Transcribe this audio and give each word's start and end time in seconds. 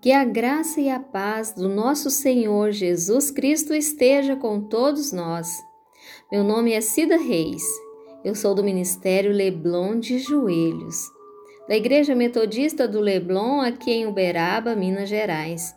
Que 0.00 0.12
a 0.12 0.24
graça 0.24 0.80
e 0.80 0.88
a 0.88 0.98
paz 0.98 1.52
do 1.52 1.68
nosso 1.68 2.08
Senhor 2.08 2.72
Jesus 2.72 3.30
Cristo 3.30 3.74
esteja 3.74 4.34
com 4.34 4.58
todos 4.58 5.12
nós. 5.12 5.62
Meu 6.32 6.42
nome 6.42 6.72
é 6.72 6.80
Cida 6.80 7.18
Reis. 7.18 7.62
Eu 8.24 8.34
sou 8.34 8.54
do 8.54 8.64
Ministério 8.64 9.30
Leblon 9.30 10.00
de 10.00 10.18
Joelhos, 10.18 10.96
da 11.68 11.76
Igreja 11.76 12.14
Metodista 12.14 12.88
do 12.88 12.98
Leblon, 12.98 13.60
aqui 13.60 13.90
em 13.90 14.06
Uberaba, 14.06 14.74
Minas 14.74 15.10
Gerais. 15.10 15.76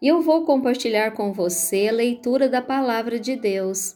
E 0.00 0.08
eu 0.08 0.22
vou 0.22 0.46
compartilhar 0.46 1.10
com 1.10 1.30
você 1.30 1.88
a 1.88 1.92
leitura 1.92 2.48
da 2.48 2.62
Palavra 2.62 3.20
de 3.20 3.36
Deus. 3.36 3.94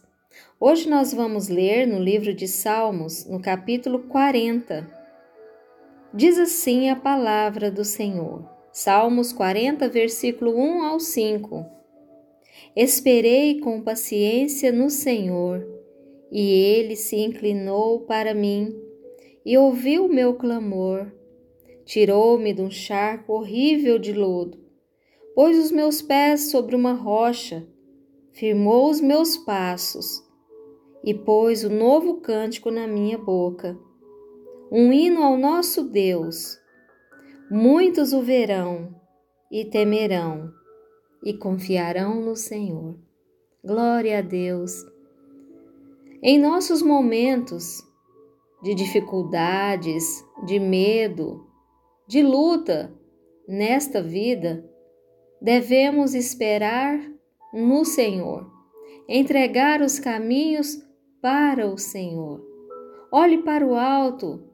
Hoje 0.60 0.90
nós 0.90 1.14
vamos 1.14 1.48
ler 1.48 1.86
no 1.86 1.98
livro 1.98 2.34
de 2.34 2.46
Salmos, 2.46 3.24
no 3.24 3.40
capítulo 3.40 4.00
40. 4.00 4.86
Diz 6.12 6.38
assim 6.38 6.90
a 6.90 6.96
palavra 6.96 7.70
do 7.70 7.82
Senhor. 7.82 8.53
Salmos 8.76 9.32
40, 9.32 9.88
versículo 9.88 10.52
1 10.58 10.82
ao 10.82 10.98
5. 10.98 11.64
Esperei 12.74 13.60
com 13.60 13.80
paciência 13.80 14.72
no 14.72 14.90
Senhor, 14.90 15.64
e 16.28 16.50
ele 16.50 16.96
se 16.96 17.14
inclinou 17.14 18.00
para 18.00 18.34
mim 18.34 18.74
e 19.46 19.56
ouviu 19.56 20.08
meu 20.08 20.34
clamor. 20.34 21.06
Tirou-me 21.84 22.52
de 22.52 22.62
um 22.62 22.70
charco 22.70 23.34
horrível 23.34 23.96
de 23.96 24.12
lodo, 24.12 24.58
pôs 25.36 25.56
os 25.56 25.70
meus 25.70 26.02
pés 26.02 26.50
sobre 26.50 26.74
uma 26.74 26.94
rocha, 26.94 27.64
firmou 28.32 28.90
os 28.90 29.00
meus 29.00 29.36
passos 29.36 30.20
e 31.04 31.14
pôs 31.14 31.62
o 31.62 31.70
novo 31.70 32.14
cântico 32.14 32.72
na 32.72 32.88
minha 32.88 33.18
boca, 33.18 33.78
um 34.68 34.92
hino 34.92 35.22
ao 35.22 35.38
nosso 35.38 35.84
Deus 35.84 36.63
Muitos 37.50 38.14
o 38.14 38.22
verão 38.22 38.98
e 39.52 39.66
temerão 39.66 40.50
e 41.22 41.34
confiarão 41.34 42.22
no 42.22 42.34
Senhor. 42.34 42.98
Glória 43.62 44.18
a 44.18 44.22
Deus. 44.22 44.72
Em 46.22 46.38
nossos 46.38 46.80
momentos 46.80 47.82
de 48.62 48.74
dificuldades, 48.74 50.24
de 50.46 50.58
medo, 50.58 51.46
de 52.08 52.22
luta 52.22 52.98
nesta 53.46 54.02
vida, 54.02 54.64
devemos 55.40 56.14
esperar 56.14 56.98
no 57.52 57.84
Senhor, 57.84 58.50
entregar 59.06 59.82
os 59.82 59.98
caminhos 59.98 60.82
para 61.20 61.66
o 61.66 61.76
Senhor. 61.76 62.42
Olhe 63.12 63.42
para 63.42 63.66
o 63.66 63.74
alto, 63.74 64.48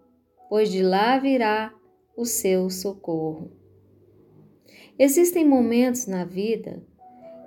pois 0.49 0.73
de 0.73 0.83
lá 0.83 1.17
virá 1.19 1.73
o 2.21 2.27
seu 2.27 2.69
socorro. 2.69 3.51
Existem 4.99 5.43
momentos 5.43 6.07
na 6.07 6.23
vida 6.23 6.83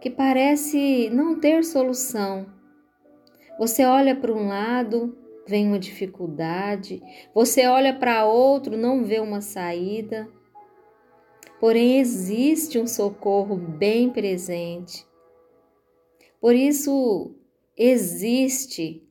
que 0.02 0.09
parece 0.09 1.11
não 1.11 1.39
ter 1.39 1.63
solução. 1.63 2.47
Você 3.59 3.85
olha 3.85 4.16
para 4.16 4.33
um 4.33 4.47
lado, 4.47 5.16
vem 5.47 5.67
uma 5.67 5.77
dificuldade, 5.77 7.03
você 7.35 7.67
olha 7.67 7.94
para 7.94 8.25
outro, 8.25 8.75
não 8.75 9.03
vê 9.03 9.19
uma 9.19 9.41
saída. 9.41 10.27
Porém, 11.59 11.99
existe 11.99 12.79
um 12.79 12.88
socorro 12.88 13.55
bem 13.55 14.09
presente. 14.09 15.05
Por 16.41 16.55
isso, 16.55 17.35
existe 17.77 19.07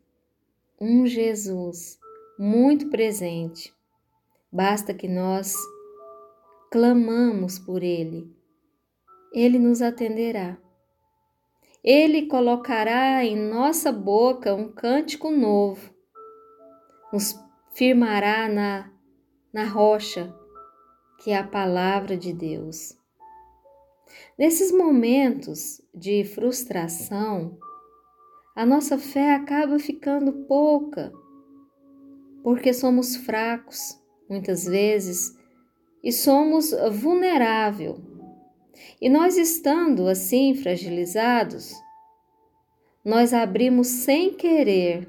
um 0.81 1.07
Jesus 1.07 2.01
muito 2.37 2.91
presente 2.91 3.73
Basta 4.53 4.93
que 4.93 5.09
nós 5.09 5.57
clamamos 6.71 7.59
por 7.59 7.83
Ele. 7.83 8.31
Ele 9.33 9.59
nos 9.59 9.81
atenderá. 9.81 10.59
Ele 11.83 12.27
colocará 12.27 13.25
em 13.25 13.35
nossa 13.35 13.91
boca 13.91 14.55
um 14.55 14.71
cântico 14.71 15.31
novo, 15.31 15.93
nos 17.11 17.35
firmará 17.73 18.47
na, 18.47 18.93
na 19.55 19.65
rocha, 19.65 20.33
que 21.21 21.31
é 21.31 21.39
a 21.39 21.47
palavra 21.47 22.15
de 22.15 22.35
Deus. 22.35 22.95
Nesses 24.39 24.71
momentos 24.71 25.81
de 25.95 26.25
frustração, 26.25 27.59
a 28.55 28.67
nossa 28.67 28.99
fé 28.99 29.35
acaba 29.35 29.79
ficando 29.79 30.45
pouca, 30.45 31.11
porque 32.43 32.75
somos 32.75 33.17
fracos 33.17 34.02
muitas 34.29 34.65
vezes, 34.65 35.37
e 36.03 36.13
somos 36.13 36.73
vulnerável. 36.93 37.99
E 39.01 39.09
nós 39.09 39.37
estando 39.37 40.09
assim 40.09 40.55
fragilizados, 40.55 41.73
nós 43.05 43.35
abrimos 43.35 43.89
sem 43.89 44.35
querer 44.35 45.09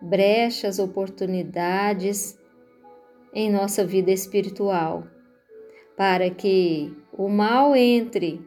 brechas, 0.00 0.78
oportunidades 0.78 2.38
em 3.34 3.50
nossa 3.50 3.84
vida 3.84 4.10
espiritual, 4.10 5.06
para 5.96 6.30
que 6.30 6.96
o 7.12 7.28
mal 7.28 7.74
entre 7.74 8.40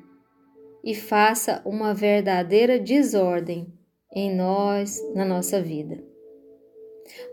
e 0.84 0.96
faça 0.96 1.62
uma 1.66 1.94
verdadeira 1.94 2.80
desordem 2.80 3.68
em 4.14 4.36
nós, 4.36 5.00
na 5.14 5.26
nossa 5.26 5.62
vida. 5.62 6.11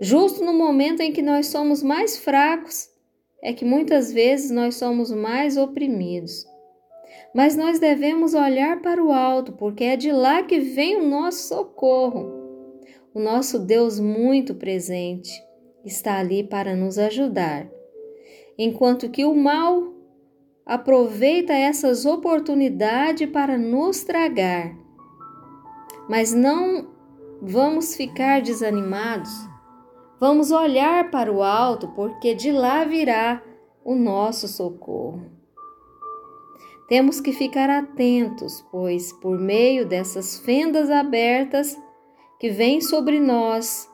Justo 0.00 0.44
no 0.44 0.52
momento 0.52 1.00
em 1.00 1.12
que 1.12 1.22
nós 1.22 1.46
somos 1.48 1.82
mais 1.82 2.18
fracos, 2.18 2.88
é 3.42 3.52
que 3.52 3.64
muitas 3.64 4.12
vezes 4.12 4.50
nós 4.50 4.76
somos 4.76 5.10
mais 5.10 5.56
oprimidos. 5.56 6.46
Mas 7.34 7.56
nós 7.56 7.78
devemos 7.78 8.34
olhar 8.34 8.80
para 8.80 9.02
o 9.02 9.12
alto, 9.12 9.52
porque 9.52 9.84
é 9.84 9.96
de 9.96 10.10
lá 10.10 10.42
que 10.42 10.58
vem 10.58 10.96
o 10.96 11.08
nosso 11.08 11.48
socorro. 11.48 12.32
O 13.14 13.20
nosso 13.20 13.58
Deus 13.58 14.00
muito 14.00 14.54
presente 14.54 15.30
está 15.84 16.18
ali 16.18 16.42
para 16.42 16.74
nos 16.74 16.98
ajudar. 16.98 17.68
Enquanto 18.58 19.08
que 19.08 19.24
o 19.24 19.34
mal 19.34 19.94
aproveita 20.66 21.52
essas 21.52 22.04
oportunidades 22.04 23.28
para 23.30 23.56
nos 23.56 24.04
tragar. 24.04 24.76
Mas 26.08 26.34
não 26.34 26.88
vamos 27.40 27.96
ficar 27.96 28.42
desanimados 28.42 29.30
Vamos 30.20 30.50
olhar 30.50 31.10
para 31.10 31.32
o 31.32 31.42
alto, 31.42 31.88
porque 31.88 32.34
de 32.34 32.50
lá 32.50 32.84
virá 32.84 33.42
o 33.84 33.94
nosso 33.94 34.48
socorro. 34.48 35.24
Temos 36.88 37.20
que 37.20 37.32
ficar 37.32 37.70
atentos, 37.70 38.66
pois 38.70 39.12
por 39.12 39.38
meio 39.38 39.86
dessas 39.86 40.38
fendas 40.40 40.90
abertas 40.90 41.76
que 42.40 42.50
vêm 42.50 42.80
sobre 42.80 43.20
nós, 43.20 43.88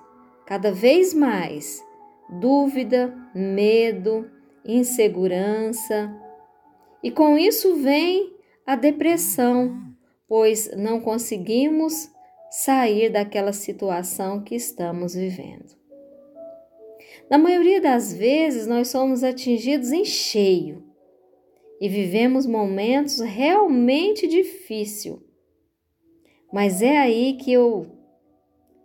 cada 0.47 0.73
vez 0.73 1.13
mais, 1.13 1.85
dúvida, 2.29 3.15
medo, 3.35 4.31
insegurança, 4.65 6.15
e 7.03 7.11
com 7.11 7.37
isso 7.37 7.77
vem 7.77 8.33
a 8.67 8.77
depressão, 8.77 9.77
pois 10.27 10.71
não 10.75 11.01
conseguimos 11.01 12.11
sair 12.51 13.11
daquela 13.11 13.53
situação 13.53 14.43
que 14.43 14.55
estamos 14.55 15.15
vivendo. 15.15 15.84
Na 17.31 17.39
maioria 17.39 17.81
das 17.81 18.13
vezes, 18.13 18.67
nós 18.67 18.89
somos 18.89 19.25
atingidos 19.25 19.93
em 19.93 20.05
cheio 20.05 20.83
e 21.81 21.89
vivemos 21.89 22.47
momentos 22.47 23.21
realmente 23.21 24.27
difíceis. 24.27 25.19
Mas 26.53 26.83
é 26.83 26.99
aí 26.99 27.35
que 27.35 27.53
eu 27.53 27.91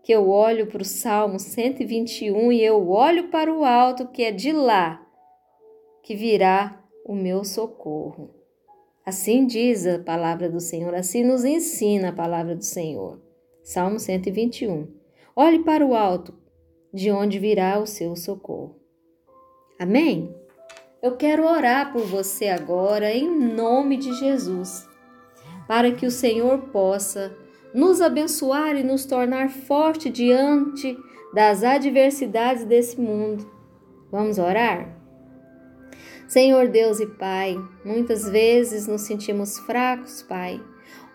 que 0.01 0.13
eu 0.13 0.27
olho 0.27 0.65
para 0.65 0.81
o 0.81 0.85
Salmo 0.85 1.37
121 1.37 2.51
e 2.51 2.63
eu 2.63 2.89
olho 2.89 3.27
para 3.27 3.53
o 3.53 3.63
alto, 3.63 4.07
que 4.07 4.23
é 4.23 4.31
de 4.31 4.51
lá 4.51 5.05
que 6.01 6.15
virá 6.15 6.83
o 7.05 7.13
meu 7.13 7.43
socorro. 7.43 8.33
Assim 9.05 9.45
diz 9.45 9.85
a 9.85 9.99
palavra 9.99 10.49
do 10.49 10.59
Senhor, 10.59 10.95
assim 10.95 11.23
nos 11.23 11.45
ensina 11.45 12.09
a 12.09 12.13
palavra 12.13 12.55
do 12.55 12.63
Senhor. 12.63 13.21
Salmo 13.63 13.99
121. 13.99 14.87
Olhe 15.35 15.59
para 15.59 15.85
o 15.85 15.93
alto, 15.93 16.33
de 16.93 17.11
onde 17.11 17.39
virá 17.39 17.79
o 17.79 17.85
seu 17.85 18.15
socorro. 18.15 18.75
Amém? 19.79 20.35
Eu 21.01 21.15
quero 21.15 21.45
orar 21.45 21.93
por 21.93 22.01
você 22.01 22.47
agora 22.47 23.11
em 23.11 23.29
nome 23.29 23.97
de 23.97 24.13
Jesus, 24.13 24.87
para 25.67 25.91
que 25.91 26.05
o 26.05 26.11
Senhor 26.11 26.69
possa 26.71 27.35
nos 27.73 28.01
abençoar 28.01 28.75
e 28.75 28.83
nos 28.83 29.05
tornar 29.05 29.49
forte 29.49 30.09
diante 30.09 30.97
das 31.33 31.63
adversidades 31.63 32.65
desse 32.65 32.99
mundo. 32.99 33.49
Vamos 34.11 34.39
orar? 34.39 34.97
Senhor 36.27 36.67
Deus 36.67 36.99
e 36.99 37.07
Pai, 37.07 37.55
muitas 37.85 38.27
vezes 38.29 38.87
nos 38.87 39.01
sentimos 39.01 39.57
fracos, 39.59 40.21
Pai, 40.21 40.61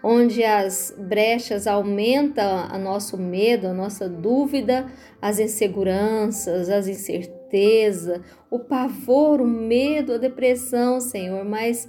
onde 0.06 0.44
as 0.44 0.94
brechas 0.98 1.66
aumentam 1.66 2.58
a 2.70 2.76
nosso 2.76 3.16
medo, 3.16 3.66
a 3.68 3.72
nossa 3.72 4.06
dúvida, 4.06 4.86
as 5.20 5.38
inseguranças, 5.38 6.68
as 6.68 6.86
incertezas, 6.86 8.20
o 8.50 8.58
pavor, 8.58 9.40
o 9.40 9.46
medo, 9.46 10.12
a 10.12 10.18
depressão, 10.18 11.00
Senhor, 11.00 11.42
mas 11.44 11.88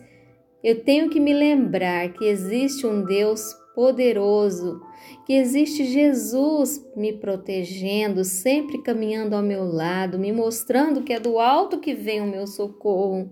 Eu 0.63 0.83
tenho 0.83 1.12
que 1.12 1.19
me 1.19 1.31
lembrar 1.31 2.12
que 2.13 2.25
existe 2.25 2.88
um 2.88 3.03
Deus 3.03 3.53
poderoso, 3.75 4.81
que 5.27 5.33
existe 5.33 5.85
Jesus 5.85 6.83
me 6.95 7.13
protegendo, 7.13 8.23
sempre 8.23 8.81
caminhando 8.81 9.35
ao 9.35 9.44
meu 9.44 9.63
lado, 9.63 10.18
me 10.18 10.31
mostrando 10.31 11.03
que 11.03 11.13
é 11.13 11.19
do 11.19 11.38
alto 11.38 11.79
que 11.79 11.94
vem 11.94 12.19
o 12.21 12.25
meu 12.25 12.47
socorro 12.47 13.29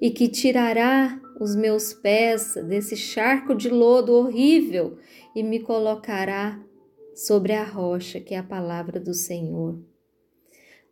e 0.00 0.10
que 0.10 0.28
tirará 0.28 1.20
os 1.40 1.54
meus 1.54 1.92
pés 1.92 2.54
desse 2.66 2.96
charco 2.96 3.54
de 3.54 3.68
lodo 3.68 4.12
horrível 4.12 4.98
e 5.34 5.42
me 5.42 5.60
colocará 5.60 6.60
sobre 7.14 7.52
a 7.52 7.64
rocha, 7.64 8.20
que 8.20 8.34
é 8.34 8.38
a 8.38 8.42
palavra 8.42 8.98
do 9.00 9.12
Senhor. 9.12 9.78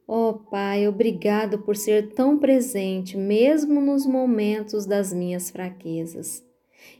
Ó 0.06 0.30
oh, 0.30 0.34
Pai, 0.34 0.88
obrigado 0.88 1.58
por 1.58 1.76
ser 1.76 2.14
tão 2.14 2.38
presente, 2.38 3.16
mesmo 3.16 3.80
nos 3.80 4.06
momentos 4.06 4.86
das 4.86 5.12
minhas 5.12 5.50
fraquezas. 5.50 6.42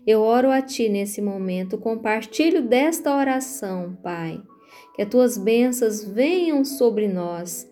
Eu 0.06 0.20
oro 0.20 0.50
a 0.50 0.60
Ti 0.60 0.90
nesse 0.90 1.22
momento, 1.22 1.78
compartilho 1.78 2.62
desta 2.62 3.16
oração, 3.16 3.96
Pai. 4.02 4.42
Que 4.94 5.02
as 5.02 5.08
Tuas 5.08 5.38
bênçãos 5.38 6.04
venham 6.04 6.64
sobre 6.66 7.08
nós. 7.08 7.66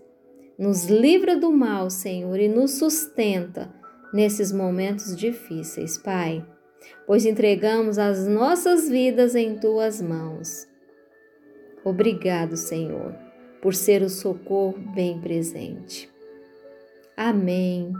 Nos 0.59 0.87
livra 0.87 1.37
do 1.37 1.53
mal, 1.53 1.91
Senhor, 1.91 2.41
e 2.41 2.49
nos 2.49 2.79
sustenta 2.79 3.76
nesses 4.13 4.53
momentos 4.53 5.17
difíceis, 5.17 5.99
Pai. 5.99 6.45
Pois 7.07 7.25
entregamos 7.25 7.99
as 7.99 8.27
nossas 8.27 8.89
vidas 8.89 9.35
em 9.35 9.59
Tuas 9.59 10.01
mãos. 10.01 10.67
Obrigado, 11.85 12.57
Senhor 12.57 13.27
por 13.67 13.75
ser 13.75 14.01
o 14.03 14.09
socorro 14.09 14.79
bem 14.95 15.21
presente. 15.21 16.09
Amém. 17.17 17.93